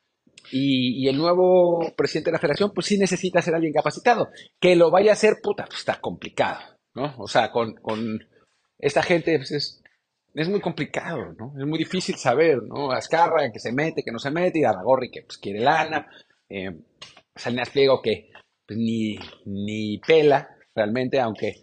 Y, 0.53 1.05
el 1.09 1.17
nuevo 1.17 1.81
presidente 1.97 2.29
de 2.29 2.35
la 2.35 2.39
federación, 2.39 2.71
pues 2.73 2.87
sí 2.87 2.97
necesita 2.97 3.41
ser 3.41 3.55
alguien 3.55 3.73
capacitado. 3.73 4.29
Que 4.57 4.77
lo 4.77 4.89
vaya 4.89 5.11
a 5.11 5.15
hacer, 5.15 5.39
puta, 5.43 5.65
pues 5.65 5.79
está 5.79 5.99
complicado. 5.99 6.78
O 7.17 7.27
sea, 7.27 7.51
con, 7.51 7.75
esta 8.77 9.03
gente 9.03 9.37
pues, 9.37 9.51
es, 9.51 9.83
es, 10.33 10.49
muy 10.49 10.61
complicado, 10.61 11.33
¿no? 11.37 11.53
Es 11.57 11.65
muy 11.65 11.77
difícil 11.77 12.15
saber, 12.15 12.63
¿no? 12.63 12.91
Azcarra, 12.91 13.51
que 13.51 13.59
se 13.59 13.71
mete, 13.71 14.03
que 14.03 14.11
no 14.11 14.19
se 14.19 14.31
mete, 14.31 14.59
y 14.59 14.63
Aragorri, 14.63 15.11
que 15.11 15.23
pues 15.23 15.37
quiere 15.37 15.59
lana, 15.59 16.07
eh, 16.49 16.71
Salinas 17.35 17.69
Pliego, 17.69 18.01
que 18.01 18.29
pues, 18.65 18.77
ni, 18.77 19.17
ni 19.45 19.97
pela 19.99 20.49
realmente, 20.75 21.19
aunque, 21.19 21.55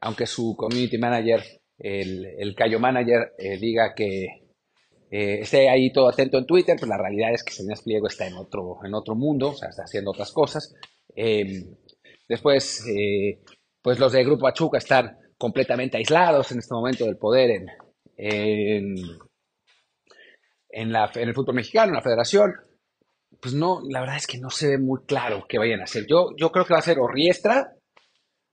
aunque 0.00 0.26
su 0.26 0.54
community 0.56 0.98
manager, 0.98 1.42
el, 1.78 2.26
el 2.38 2.54
Cayo 2.54 2.80
manager, 2.80 3.34
eh, 3.38 3.58
diga 3.58 3.94
que 3.94 4.44
eh, 5.10 5.40
esté 5.40 5.68
ahí 5.68 5.92
todo 5.92 6.08
atento 6.08 6.38
en 6.38 6.46
Twitter, 6.46 6.76
pues 6.78 6.88
la 6.88 6.98
realidad 6.98 7.32
es 7.32 7.44
que 7.44 7.52
Salinas 7.52 7.82
Pliego 7.82 8.08
está 8.08 8.26
en 8.26 8.34
otro, 8.34 8.78
en 8.84 8.94
otro 8.94 9.14
mundo, 9.14 9.50
o 9.50 9.54
sea, 9.54 9.68
está 9.68 9.84
haciendo 9.84 10.10
otras 10.10 10.32
cosas. 10.32 10.74
Eh, 11.14 11.66
después, 12.28 12.84
pues 13.84 13.98
los 13.98 14.12
del 14.12 14.24
Grupo 14.24 14.48
Achuca 14.48 14.78
están 14.78 15.18
completamente 15.36 15.98
aislados 15.98 16.50
en 16.50 16.58
este 16.58 16.74
momento 16.74 17.04
del 17.04 17.18
poder 17.18 17.50
en, 17.50 17.66
en, 18.16 18.94
en, 20.70 21.28
el 21.28 21.34
fútbol 21.34 21.56
mexicano, 21.56 21.90
en 21.90 21.96
la 21.96 22.02
federación. 22.02 22.54
Pues 23.42 23.52
no, 23.52 23.82
la 23.86 24.00
verdad 24.00 24.16
es 24.16 24.26
que 24.26 24.38
no 24.38 24.48
se 24.48 24.68
ve 24.68 24.78
muy 24.78 25.00
claro 25.04 25.44
qué 25.46 25.58
vayan 25.58 25.82
a 25.82 25.84
hacer. 25.84 26.06
Yo, 26.08 26.30
yo 26.38 26.50
creo 26.50 26.64
que 26.64 26.72
va 26.72 26.78
a 26.78 26.82
ser 26.82 26.98
o 26.98 27.06
Riestra 27.06 27.74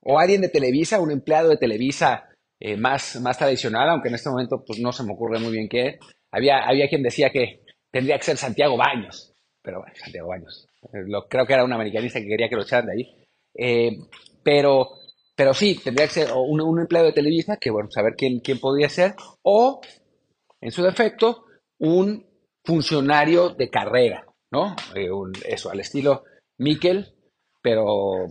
o 0.02 0.18
alguien 0.18 0.42
de 0.42 0.50
Televisa, 0.50 1.00
un 1.00 1.10
empleado 1.10 1.48
de 1.48 1.56
Televisa 1.56 2.28
eh, 2.60 2.76
más, 2.76 3.18
más 3.22 3.38
tradicional, 3.38 3.88
aunque 3.88 4.08
en 4.08 4.16
este 4.16 4.28
momento 4.28 4.62
pues 4.66 4.80
no 4.80 4.92
se 4.92 5.02
me 5.02 5.14
ocurre 5.14 5.38
muy 5.38 5.52
bien 5.52 5.68
qué. 5.70 5.98
Había, 6.30 6.58
había 6.58 6.88
quien 6.90 7.02
decía 7.02 7.30
que 7.30 7.62
tendría 7.90 8.18
que 8.18 8.24
ser 8.24 8.36
Santiago 8.36 8.76
Baños, 8.76 9.32
pero 9.62 9.78
bueno, 9.78 9.94
Santiago 9.96 10.28
Baños. 10.28 10.68
Lo, 10.92 11.26
creo 11.26 11.46
que 11.46 11.54
era 11.54 11.64
un 11.64 11.72
americanista 11.72 12.20
que 12.20 12.28
quería 12.28 12.50
que 12.50 12.56
lo 12.56 12.64
echaran 12.64 12.86
de 12.88 12.92
ahí. 12.92 13.24
Eh, 13.54 13.96
pero 14.42 15.01
pero 15.34 15.54
sí, 15.54 15.80
tendría 15.82 16.06
que 16.06 16.12
ser 16.12 16.32
un, 16.34 16.60
un 16.60 16.80
empleado 16.80 17.06
de 17.06 17.14
Televisa, 17.14 17.56
que 17.56 17.70
bueno, 17.70 17.90
saber 17.90 18.14
quién, 18.16 18.40
quién 18.40 18.58
podría 18.58 18.88
ser, 18.88 19.14
o, 19.42 19.80
en 20.60 20.70
su 20.70 20.82
defecto, 20.82 21.44
un 21.78 22.26
funcionario 22.64 23.50
de 23.50 23.70
carrera, 23.70 24.26
¿no? 24.50 24.76
Eh, 24.94 25.08
eso, 25.46 25.70
al 25.70 25.80
estilo 25.80 26.24
Miquel, 26.58 27.14
pero, 27.62 28.26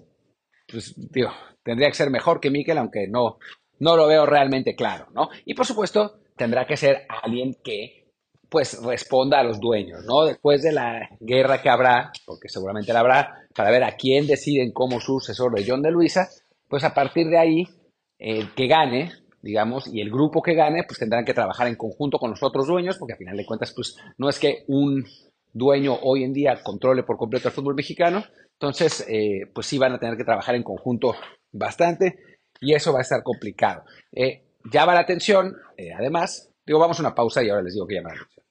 pues, 0.68 0.94
digo, 1.12 1.32
tendría 1.64 1.90
que 1.90 1.96
ser 1.96 2.10
mejor 2.10 2.40
que 2.40 2.52
Miquel, 2.52 2.78
aunque 2.78 3.08
no, 3.08 3.40
no 3.80 3.98
lo 3.98 4.08
veo 4.08 4.26
realmente 4.26 4.76
claro, 4.76 5.08
¿no? 5.14 5.30
Y 5.46 5.54
por 5.54 5.66
supuesto, 5.66 6.20
tendrá 6.36 6.66
que 6.66 6.78
ser 6.78 7.06
alguien 7.10 7.58
que, 7.64 8.12
pues, 8.50 8.82
responda 8.84 9.40
a 9.40 9.44
los 9.44 9.60
dueños, 9.60 10.04
¿no? 10.06 10.24
Después 10.24 10.62
de 10.62 10.72
la 10.72 11.10
guerra 11.20 11.62
que 11.62 11.70
habrá, 11.70 12.12
porque 12.26 12.48
seguramente 12.48 12.94
la 12.94 13.00
habrá, 13.00 13.48
para 13.56 13.72
ver 13.72 13.84
a 13.84 13.96
quién 13.98 14.28
deciden 14.28 14.72
como 14.72 15.00
sucesor 15.00 15.56
de 15.56 15.66
John 15.68 15.82
de 15.82 15.92
Luisa, 15.92 16.30
pues 16.72 16.86
a 16.86 16.94
partir 16.94 17.28
de 17.28 17.38
ahí, 17.38 17.68
el 18.18 18.54
que 18.54 18.68
gane, 18.68 19.12
digamos, 19.42 19.94
y 19.94 20.00
el 20.00 20.10
grupo 20.10 20.42
que 20.42 20.54
gane, 20.54 20.86
pues 20.88 21.00
tendrán 21.00 21.26
que 21.26 21.34
trabajar 21.34 21.68
en 21.68 21.76
conjunto 21.76 22.18
con 22.18 22.30
los 22.30 22.42
otros 22.42 22.66
dueños, 22.66 22.98
porque 22.98 23.12
al 23.14 23.20
final 23.20 23.36
de 23.36 23.46
cuentas, 23.46 23.74
pues 23.76 23.98
no 24.18 24.30
es 24.30 24.40
que 24.40 24.64
un 24.68 25.06
dueño 25.52 26.00
hoy 26.02 26.24
en 26.24 26.32
día 26.32 26.64
controle 26.64 27.04
por 27.04 27.18
completo 27.18 27.50
el 27.50 27.54
fútbol 27.54 27.76
mexicano, 27.76 28.24
entonces, 28.54 29.06
eh, 29.10 29.52
pues 29.54 29.68
sí 29.68 29.78
van 29.78 29.92
a 29.92 30.00
tener 30.00 30.16
que 30.16 30.24
trabajar 30.24 30.56
en 30.56 30.64
conjunto 30.64 31.14
bastante 31.52 32.40
y 32.62 32.74
eso 32.74 32.94
va 32.94 33.00
a 33.00 33.02
estar 33.02 33.22
complicado. 33.22 33.84
Eh, 34.14 34.46
llama 34.72 34.94
la 34.94 35.02
atención, 35.02 35.54
eh, 35.76 35.92
además, 35.92 36.54
digo, 36.66 36.80
vamos 36.80 37.00
a 37.00 37.02
una 37.02 37.16
pausa 37.16 37.44
y 37.44 37.50
ahora 37.50 37.64
les 37.64 37.74
digo 37.74 37.86
que 37.86 37.96
llama 37.96 38.14
la 38.14 38.22
atención. 38.22 38.46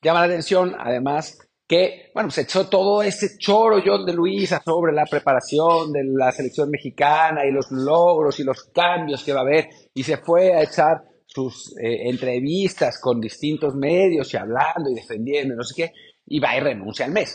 Llama 0.00 0.20
la 0.20 0.26
atención, 0.26 0.76
además, 0.78 1.38
que, 1.66 2.10
bueno, 2.14 2.30
se 2.30 2.42
echó 2.42 2.68
todo 2.68 3.02
ese 3.02 3.38
choro 3.38 3.80
de 4.04 4.12
Luisa 4.12 4.62
sobre 4.62 4.92
la 4.92 5.06
preparación 5.06 5.92
de 5.92 6.04
la 6.04 6.30
selección 6.30 6.70
mexicana 6.70 7.46
y 7.46 7.52
los 7.52 7.70
logros 7.70 8.38
y 8.38 8.44
los 8.44 8.64
cambios 8.64 9.24
que 9.24 9.32
va 9.32 9.40
a 9.40 9.42
haber, 9.42 9.68
y 9.94 10.02
se 10.02 10.18
fue 10.18 10.52
a 10.52 10.62
echar 10.62 11.02
sus 11.26 11.74
eh, 11.78 12.08
entrevistas 12.08 13.00
con 13.00 13.20
distintos 13.20 13.74
medios 13.74 14.32
y 14.32 14.36
hablando 14.36 14.90
y 14.90 14.94
defendiendo, 14.94 15.54
no 15.54 15.64
sé 15.64 15.74
qué, 15.74 15.92
y 16.26 16.38
va 16.38 16.56
y 16.56 16.60
renuncia 16.60 17.06
al 17.06 17.12
mes, 17.12 17.34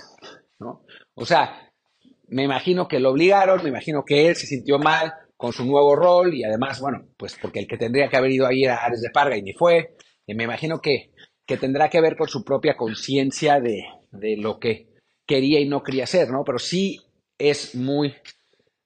¿no? 0.59 0.83
O 1.15 1.25
sea, 1.25 1.71
me 2.27 2.43
imagino 2.43 2.87
que 2.87 2.99
lo 2.99 3.11
obligaron, 3.11 3.63
me 3.63 3.69
imagino 3.69 4.03
que 4.05 4.27
él 4.27 4.35
se 4.35 4.45
sintió 4.45 4.77
mal 4.77 5.11
con 5.35 5.53
su 5.53 5.65
nuevo 5.65 5.95
rol 5.95 6.35
y 6.35 6.43
además, 6.43 6.79
bueno, 6.79 7.07
pues 7.17 7.35
porque 7.41 7.59
el 7.59 7.67
que 7.67 7.77
tendría 7.77 8.09
que 8.09 8.17
haber 8.17 8.31
ido 8.31 8.45
ahí 8.45 8.63
era 8.63 8.77
Ares 8.77 9.01
de 9.01 9.09
Parga 9.09 9.35
y 9.35 9.41
ni 9.41 9.53
fue, 9.53 9.95
me 10.27 10.43
imagino 10.43 10.79
que, 10.79 11.11
que 11.45 11.57
tendrá 11.57 11.89
que 11.89 12.01
ver 12.01 12.15
con 12.15 12.27
su 12.27 12.43
propia 12.43 12.77
conciencia 12.77 13.59
de, 13.59 13.83
de 14.11 14.37
lo 14.37 14.59
que 14.59 14.89
quería 15.25 15.59
y 15.59 15.67
no 15.67 15.83
quería 15.83 16.05
hacer, 16.05 16.29
¿no? 16.29 16.43
Pero 16.43 16.59
sí 16.59 16.99
es 17.37 17.75
muy, 17.75 18.13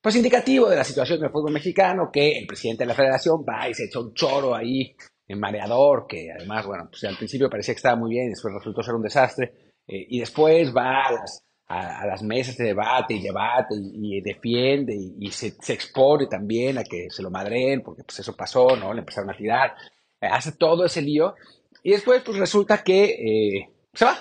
pues 0.01 0.15
indicativo 0.15 0.69
de 0.69 0.75
la 0.75 0.83
situación 0.83 1.19
del 1.19 1.31
fútbol 1.31 1.53
mexicano 1.53 2.09
que 2.11 2.37
el 2.37 2.45
presidente 2.45 2.83
de 2.83 2.87
la 2.87 2.93
federación 2.95 3.43
va 3.47 3.69
y 3.69 3.73
se 3.73 3.85
echa 3.85 3.99
un 3.99 4.13
choro 4.13 4.53
ahí 4.53 4.95
en 5.27 5.39
mareador, 5.39 6.05
que 6.07 6.31
además, 6.31 6.65
bueno, 6.65 6.87
pues 6.89 7.03
al 7.05 7.17
principio 7.17 7.49
parecía 7.49 7.73
que 7.73 7.77
estaba 7.77 7.95
muy 7.95 8.11
bien, 8.11 8.29
después 8.29 8.53
resultó 8.53 8.83
ser 8.83 8.95
un 8.95 9.01
desastre, 9.01 9.53
eh, 9.87 10.05
y 10.09 10.19
después 10.19 10.75
va 10.75 11.07
a 11.07 12.05
las, 12.05 12.23
mesas 12.23 12.57
de 12.57 12.65
debate 12.65 13.15
y 13.15 13.21
debate 13.23 13.73
y, 13.75 14.21
defiende 14.21 14.93
y, 14.95 15.31
se, 15.31 15.47
expone 15.47 16.27
también 16.27 16.77
a 16.77 16.83
que 16.83 17.09
se 17.09 17.23
lo 17.23 17.31
madreen, 17.31 17.81
porque 17.81 18.03
pues 18.03 18.19
eso 18.19 18.35
pasó, 18.35 18.75
¿no? 18.75 18.93
Le 18.93 18.99
empezaron 18.99 19.31
a 19.31 19.37
tirar, 19.37 19.73
hace 20.19 20.51
todo 20.51 20.85
ese 20.85 21.01
lío, 21.01 21.35
y 21.81 21.91
después 21.91 22.21
pues 22.23 22.37
resulta 22.37 22.83
que 22.83 23.05
eh, 23.05 23.69
se 23.93 24.05
va, 24.05 24.17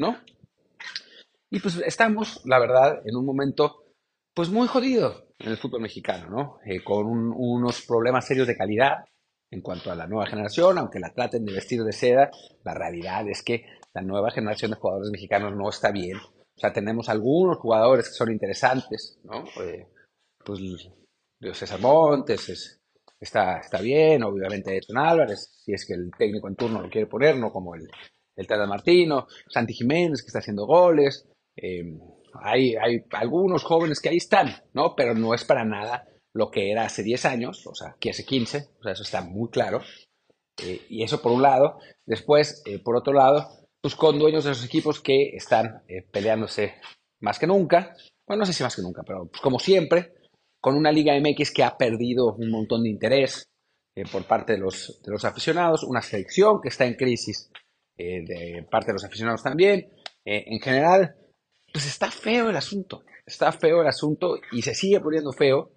¿no? 0.00 0.16
Y 1.50 1.60
pues 1.60 1.76
estamos, 1.84 2.40
la 2.46 2.58
verdad, 2.58 3.02
en 3.04 3.16
un 3.16 3.26
momento 3.26 3.84
pues 4.34 4.48
muy 4.48 4.66
jodido 4.66 5.26
en 5.38 5.50
el 5.50 5.58
fútbol 5.58 5.82
mexicano, 5.82 6.30
¿no? 6.30 6.58
Eh, 6.64 6.82
con 6.82 7.06
unos 7.06 7.84
problemas 7.86 8.26
serios 8.26 8.46
de 8.46 8.56
calidad 8.56 9.04
en 9.50 9.60
cuanto 9.60 9.90
a 9.90 9.94
la 9.94 10.06
nueva 10.06 10.26
generación, 10.26 10.78
aunque 10.78 11.00
la 11.00 11.12
traten 11.12 11.44
de 11.44 11.52
vestir 11.52 11.82
de 11.82 11.92
seda, 11.92 12.30
la 12.64 12.72
realidad 12.72 13.28
es 13.28 13.42
que 13.42 13.66
la 13.92 14.00
nueva 14.00 14.30
generación 14.30 14.70
de 14.70 14.78
jugadores 14.78 15.10
mexicanos 15.10 15.54
no 15.54 15.68
está 15.68 15.90
bien. 15.90 16.16
O 16.16 16.60
sea, 16.60 16.72
tenemos 16.72 17.08
algunos 17.08 17.58
jugadores 17.58 18.08
que 18.08 18.14
son 18.14 18.30
interesantes, 18.32 19.18
¿no? 19.24 19.44
Eh, 19.62 19.86
pues 20.42 20.60
César 21.52 21.80
Montes 21.80 22.80
está, 23.18 23.58
está 23.58 23.80
bien, 23.80 24.22
obviamente 24.22 24.78
Edson 24.78 24.98
Álvarez, 24.98 25.60
si 25.62 25.74
es 25.74 25.84
que 25.84 25.94
el 25.94 26.10
técnico 26.16 26.48
en 26.48 26.56
turno 26.56 26.80
lo 26.80 26.88
quiere 26.88 27.06
poner, 27.06 27.36
no 27.36 27.52
como 27.52 27.74
el, 27.74 27.86
el 28.40 28.46
Tata 28.46 28.66
Martino, 28.66 29.26
Santi 29.48 29.74
Jiménez 29.74 30.22
que 30.22 30.28
está 30.28 30.38
haciendo 30.38 30.66
goles, 30.66 31.26
eh, 31.56 31.84
hay, 32.42 32.74
algunos 33.10 33.62
jóvenes 33.64 34.00
que 34.00 34.08
ahí 34.08 34.16
están, 34.16 34.48
¿no? 34.72 34.94
Pero 34.96 35.14
no 35.14 35.34
es 35.34 35.44
para 35.44 35.64
nada 35.64 36.06
lo 36.32 36.50
que 36.50 36.70
era 36.70 36.84
hace 36.84 37.02
10 37.02 37.24
años, 37.26 37.66
o 37.66 37.74
sea, 37.74 37.96
que 38.00 38.10
hace 38.10 38.24
15, 38.24 38.68
o 38.78 38.82
sea, 38.82 38.92
eso 38.92 39.02
está 39.02 39.20
muy 39.20 39.50
claro. 39.50 39.82
Eh, 40.62 40.80
y 40.88 41.02
eso 41.02 41.20
por 41.20 41.32
un 41.32 41.42
lado. 41.42 41.78
Después, 42.06 42.62
eh, 42.64 42.78
por 42.78 42.96
otro 42.96 43.12
lado, 43.12 43.46
pues 43.82 43.94
con 43.94 44.18
dueños 44.18 44.44
de 44.44 44.52
esos 44.52 44.64
equipos 44.64 45.00
que 45.00 45.36
están 45.36 45.82
peleándose 46.10 46.74
más 47.20 47.38
que 47.38 47.46
nunca, 47.46 47.94
bueno, 48.26 48.40
no 48.40 48.46
sé 48.46 48.52
si 48.52 48.62
más 48.62 48.76
que 48.76 48.82
nunca, 48.82 49.02
pero 49.06 49.26
pues 49.26 49.42
como 49.42 49.58
siempre, 49.58 50.14
con 50.60 50.76
una 50.76 50.92
Liga 50.92 51.18
MX 51.18 51.50
que 51.50 51.64
ha 51.64 51.76
perdido 51.76 52.34
un 52.34 52.50
montón 52.50 52.84
de 52.84 52.90
interés 52.90 53.44
por 54.12 54.24
parte 54.24 54.52
de 54.52 54.58
los 54.58 55.24
aficionados, 55.24 55.82
una 55.82 56.02
selección 56.02 56.60
que 56.62 56.68
está 56.68 56.86
en 56.86 56.94
crisis 56.94 57.50
de 58.26 58.66
parte 58.70 58.88
de 58.88 58.94
los 58.94 59.04
aficionados 59.04 59.42
también. 59.42 59.90
en 60.24 60.60
general, 60.60 61.14
pues 61.72 61.86
está 61.86 62.10
feo 62.10 62.50
el 62.50 62.56
asunto, 62.56 63.04
está 63.26 63.52
feo 63.52 63.80
el 63.82 63.88
asunto 63.88 64.38
y 64.52 64.62
se 64.62 64.74
sigue 64.74 65.00
poniendo 65.00 65.32
feo 65.32 65.70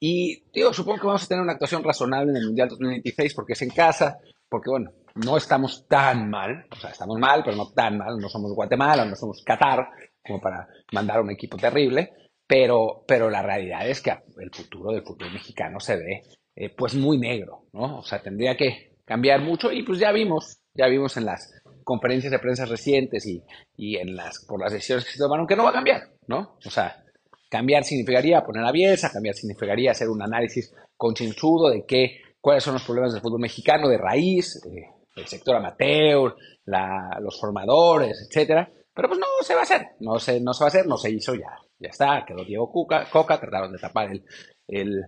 Y 0.00 0.44
digo, 0.52 0.72
supongo 0.72 1.00
que 1.00 1.06
vamos 1.06 1.24
a 1.24 1.28
tener 1.28 1.42
una 1.42 1.52
actuación 1.52 1.82
razonable 1.82 2.30
en 2.30 2.36
el 2.36 2.46
Mundial 2.46 2.68
2026 2.68 3.34
porque 3.34 3.54
es 3.54 3.62
en 3.62 3.70
casa, 3.70 4.18
porque 4.48 4.70
bueno, 4.70 4.90
no 5.14 5.36
estamos 5.36 5.86
tan 5.88 6.28
mal, 6.28 6.66
o 6.70 6.76
sea, 6.76 6.90
estamos 6.90 7.18
mal, 7.18 7.42
pero 7.44 7.56
no 7.56 7.72
tan 7.72 7.98
mal, 7.98 8.18
no 8.18 8.28
somos 8.28 8.52
Guatemala, 8.54 9.04
no 9.04 9.16
somos 9.16 9.42
Qatar, 9.44 9.88
como 10.24 10.40
para 10.40 10.68
mandar 10.92 11.20
un 11.20 11.30
equipo 11.30 11.56
terrible, 11.56 12.12
pero, 12.46 13.04
pero 13.06 13.30
la 13.30 13.42
realidad 13.42 13.88
es 13.88 14.00
que 14.00 14.10
el 14.10 14.50
futuro 14.52 14.92
del 14.92 15.02
fútbol 15.02 15.32
mexicano 15.32 15.80
se 15.80 15.96
ve 15.96 16.22
eh, 16.54 16.70
pues 16.70 16.94
muy 16.94 17.18
negro, 17.18 17.66
¿no? 17.72 17.98
O 17.98 18.02
sea, 18.02 18.22
tendría 18.22 18.56
que 18.56 18.95
cambiar 19.06 19.40
mucho 19.40 19.72
y 19.72 19.82
pues 19.82 19.98
ya 19.98 20.12
vimos, 20.12 20.58
ya 20.74 20.86
vimos 20.88 21.16
en 21.16 21.24
las 21.24 21.50
conferencias 21.84 22.32
de 22.32 22.38
prensa 22.38 22.66
recientes 22.66 23.26
y, 23.26 23.42
y 23.76 23.96
en 23.96 24.14
las, 24.16 24.44
por 24.44 24.60
las 24.60 24.72
decisiones 24.72 25.04
que 25.06 25.12
se 25.12 25.18
tomaron 25.18 25.46
que 25.46 25.56
no 25.56 25.64
va 25.64 25.70
a 25.70 25.74
cambiar, 25.74 26.02
¿no? 26.26 26.58
O 26.66 26.70
sea, 26.70 27.02
cambiar 27.48 27.84
significaría 27.84 28.44
poner 28.44 28.64
a 28.64 28.72
Bielsa, 28.72 29.10
cambiar 29.10 29.34
significaría 29.34 29.92
hacer 29.92 30.08
un 30.08 30.20
análisis 30.20 30.74
concienzudo 30.96 31.70
de 31.70 31.86
qué, 31.86 32.20
cuáles 32.40 32.64
son 32.64 32.74
los 32.74 32.84
problemas 32.84 33.12
del 33.12 33.22
fútbol 33.22 33.40
mexicano 33.40 33.88
de 33.88 33.98
raíz, 33.98 34.56
eh, 34.66 34.90
el 35.14 35.26
sector 35.26 35.56
amateur, 35.56 36.36
los 36.66 37.40
formadores, 37.40 38.28
etcétera. 38.28 38.70
Pero 38.92 39.08
pues 39.08 39.20
no 39.20 39.26
se 39.42 39.54
va 39.54 39.60
a 39.60 39.64
hacer, 39.64 39.88
no 40.00 40.18
se, 40.18 40.40
no 40.40 40.52
se 40.52 40.64
va 40.64 40.66
a 40.66 40.68
hacer, 40.68 40.86
no 40.86 40.96
se 40.96 41.10
hizo 41.10 41.34
ya. 41.34 41.56
Ya 41.78 41.90
está, 41.90 42.24
quedó 42.26 42.44
Diego 42.44 42.72
Coca, 42.72 43.06
Coca 43.10 43.38
trataron 43.38 43.72
de 43.72 43.78
tapar 43.78 44.10
el, 44.10 44.24
el, 44.66 45.04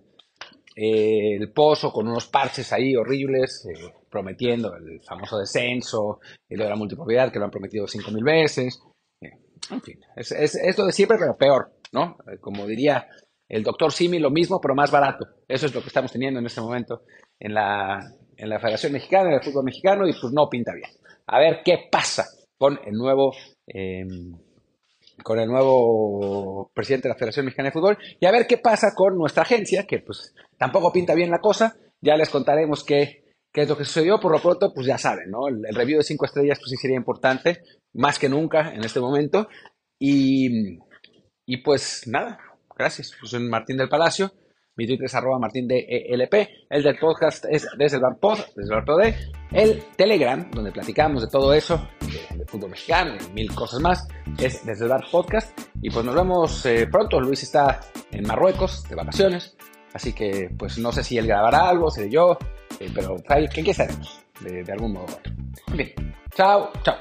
el 0.80 1.50
pozo 1.50 1.92
con 1.92 2.06
unos 2.06 2.28
parches 2.28 2.72
ahí 2.72 2.94
horribles, 2.94 3.66
eh, 3.66 3.92
prometiendo 4.08 4.76
el 4.76 5.00
famoso 5.00 5.36
descenso, 5.36 6.20
lo 6.48 6.64
de 6.64 6.70
la 6.70 6.76
multipropiedad 6.76 7.32
que 7.32 7.40
lo 7.40 7.46
han 7.46 7.50
prometido 7.50 7.88
cinco 7.88 8.12
mil 8.12 8.22
veces. 8.22 8.80
Eh, 9.20 9.32
en 9.72 9.82
fin, 9.82 10.00
es, 10.14 10.30
es, 10.30 10.78
lo 10.78 10.86
de 10.86 10.92
siempre, 10.92 11.18
pero 11.18 11.36
peor, 11.36 11.72
¿no? 11.92 12.16
Eh, 12.30 12.38
como 12.38 12.64
diría 12.64 13.08
el 13.48 13.64
doctor 13.64 13.90
Simi, 13.90 14.20
lo 14.20 14.30
mismo, 14.30 14.60
pero 14.60 14.76
más 14.76 14.92
barato. 14.92 15.26
Eso 15.48 15.66
es 15.66 15.74
lo 15.74 15.80
que 15.80 15.88
estamos 15.88 16.12
teniendo 16.12 16.38
en 16.38 16.46
este 16.46 16.60
momento 16.60 17.02
en 17.40 17.54
la, 17.54 18.14
en 18.36 18.48
la 18.48 18.60
Federación 18.60 18.92
Mexicana, 18.92 19.30
en 19.30 19.34
el 19.34 19.42
fútbol 19.42 19.64
mexicano, 19.64 20.06
y 20.06 20.12
pues 20.12 20.32
no 20.32 20.48
pinta 20.48 20.74
bien. 20.74 20.90
A 21.26 21.40
ver 21.40 21.62
qué 21.64 21.88
pasa 21.90 22.24
con 22.56 22.78
el 22.84 22.92
nuevo, 22.92 23.34
em, 23.66 24.32
con 25.22 25.38
el 25.38 25.48
nuevo 25.48 26.70
presidente 26.74 27.08
de 27.08 27.14
la 27.14 27.18
Federación 27.18 27.46
Mexicana 27.46 27.68
de 27.68 27.72
Fútbol, 27.72 27.98
y 28.20 28.26
a 28.26 28.30
ver 28.30 28.46
qué 28.46 28.58
pasa 28.58 28.88
con 28.94 29.16
nuestra 29.16 29.42
agencia, 29.42 29.86
que 29.86 30.00
pues 30.00 30.34
tampoco 30.56 30.92
pinta 30.92 31.14
bien 31.14 31.30
la 31.30 31.40
cosa. 31.40 31.76
Ya 32.00 32.16
les 32.16 32.30
contaremos 32.30 32.84
qué, 32.84 33.24
qué 33.52 33.62
es 33.62 33.68
lo 33.68 33.76
que 33.76 33.84
sucedió. 33.84 34.20
Por 34.20 34.32
lo 34.32 34.40
pronto, 34.40 34.72
pues 34.72 34.86
ya 34.86 34.98
saben, 34.98 35.30
¿no? 35.30 35.48
El, 35.48 35.74
review 35.74 35.98
de 35.98 36.04
cinco 36.04 36.26
estrellas, 36.26 36.58
pues 36.58 36.70
sí 36.70 36.76
sería 36.76 36.96
importante, 36.96 37.62
más 37.94 38.18
que 38.18 38.28
nunca 38.28 38.72
en 38.72 38.84
este 38.84 39.00
momento. 39.00 39.48
Y, 39.98 40.78
y 41.44 41.56
pues 41.58 42.06
nada, 42.06 42.38
gracias. 42.76 43.12
Pues 43.18 43.30
soy 43.30 43.40
Martín 43.40 43.76
del 43.76 43.88
Palacio. 43.88 44.32
Mi 44.78 44.86
Twitter 44.86 45.06
es 45.06 45.14
arroba 45.16 45.40
martín 45.40 45.66
de 45.66 45.84
ELP. 46.08 46.34
El 46.70 46.84
del 46.84 46.96
podcast 47.00 47.44
es 47.50 47.66
desde 47.76 47.96
el 47.96 48.02
Pod, 48.20 48.38
desde 48.54 48.76
el 48.76 48.84
de 48.84 49.16
El 49.50 49.82
Telegram, 49.96 50.48
donde 50.52 50.70
platicamos 50.70 51.22
de 51.22 51.28
todo 51.28 51.52
eso, 51.52 51.88
fútbol 52.48 52.70
mexicano 52.70 53.14
y 53.14 53.32
mil 53.32 53.54
cosas 53.54 53.80
más, 53.80 54.08
es 54.38 54.64
desde 54.64 54.86
el 54.86 54.92
Podcast. 55.10 55.58
Y 55.80 55.90
pues 55.90 56.04
nos 56.04 56.14
vemos 56.14 56.66
eh, 56.66 56.86
pronto. 56.90 57.20
Luis 57.20 57.42
está 57.42 57.80
en 58.10 58.26
Marruecos 58.26 58.88
de 58.88 58.94
vacaciones. 58.94 59.56
Así 59.92 60.12
que 60.12 60.50
pues 60.58 60.78
no 60.78 60.92
sé 60.92 61.04
si 61.04 61.18
él 61.18 61.26
grabará 61.26 61.68
algo, 61.68 61.90
seré 61.90 62.10
yo. 62.10 62.38
Eh, 62.80 62.90
pero 62.94 63.16
¿qué, 63.52 63.62
qué 63.62 63.74
sabemos? 63.74 64.20
De, 64.40 64.64
de 64.64 64.72
algún 64.72 64.92
modo. 64.92 65.18
Bien. 65.72 65.92
Chao, 66.34 66.70
chao. 66.82 66.96